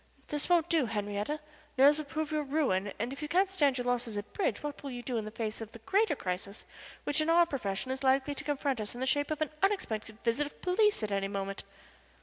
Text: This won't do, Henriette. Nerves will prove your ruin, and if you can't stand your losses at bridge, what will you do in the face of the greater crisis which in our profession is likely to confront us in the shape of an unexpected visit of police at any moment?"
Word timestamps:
This 0.29 0.49
won't 0.49 0.67
do, 0.67 0.87
Henriette. 0.87 1.39
Nerves 1.77 1.99
will 1.99 2.05
prove 2.05 2.31
your 2.31 2.41
ruin, 2.41 2.91
and 2.97 3.13
if 3.13 3.21
you 3.21 3.27
can't 3.27 3.51
stand 3.51 3.77
your 3.77 3.85
losses 3.85 4.17
at 4.17 4.33
bridge, 4.33 4.63
what 4.63 4.81
will 4.81 4.89
you 4.89 5.03
do 5.03 5.17
in 5.17 5.25
the 5.25 5.29
face 5.29 5.61
of 5.61 5.73
the 5.73 5.77
greater 5.77 6.15
crisis 6.15 6.65
which 7.03 7.21
in 7.21 7.29
our 7.29 7.45
profession 7.45 7.91
is 7.91 8.01
likely 8.01 8.33
to 8.33 8.43
confront 8.43 8.81
us 8.81 8.95
in 8.95 8.99
the 8.99 9.05
shape 9.05 9.29
of 9.29 9.41
an 9.43 9.51
unexpected 9.61 10.17
visit 10.23 10.47
of 10.47 10.59
police 10.63 11.03
at 11.03 11.11
any 11.11 11.27
moment?" 11.27 11.65